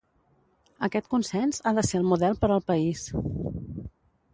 Aquest 0.87 1.11
consens 1.11 1.61
ha 1.71 1.75
de 1.81 1.85
ser 1.91 2.01
el 2.03 2.09
model 2.15 2.41
per 2.43 2.51
al 2.57 2.67
país. 2.75 3.05